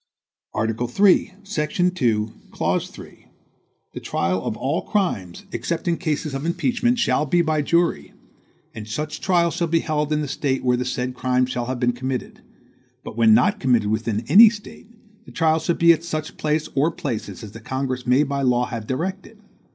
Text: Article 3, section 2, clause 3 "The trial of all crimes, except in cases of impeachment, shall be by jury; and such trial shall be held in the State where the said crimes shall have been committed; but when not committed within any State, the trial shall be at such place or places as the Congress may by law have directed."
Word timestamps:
Article 0.55 0.87
3, 0.87 1.35
section 1.43 1.91
2, 1.91 2.33
clause 2.49 2.87
3 2.87 3.27
"The 3.93 3.99
trial 3.99 4.43
of 4.43 4.57
all 4.57 4.81
crimes, 4.81 5.45
except 5.51 5.87
in 5.87 5.97
cases 5.97 6.33
of 6.33 6.43
impeachment, 6.43 6.97
shall 6.97 7.27
be 7.27 7.43
by 7.43 7.61
jury; 7.61 8.11
and 8.73 8.87
such 8.87 9.21
trial 9.21 9.51
shall 9.51 9.67
be 9.67 9.81
held 9.81 10.11
in 10.11 10.21
the 10.21 10.27
State 10.27 10.63
where 10.63 10.75
the 10.75 10.85
said 10.85 11.13
crimes 11.13 11.51
shall 11.51 11.67
have 11.67 11.79
been 11.79 11.93
committed; 11.93 12.41
but 13.03 13.15
when 13.15 13.35
not 13.35 13.59
committed 13.59 13.91
within 13.91 14.25
any 14.27 14.49
State, 14.49 14.87
the 15.25 15.31
trial 15.31 15.59
shall 15.59 15.75
be 15.75 15.93
at 15.93 16.03
such 16.03 16.35
place 16.35 16.67
or 16.73 16.89
places 16.89 17.43
as 17.43 17.51
the 17.51 17.59
Congress 17.59 18.07
may 18.07 18.23
by 18.23 18.41
law 18.41 18.65
have 18.65 18.87
directed." 18.87 19.37